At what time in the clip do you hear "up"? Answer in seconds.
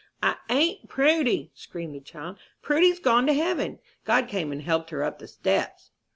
5.03-5.19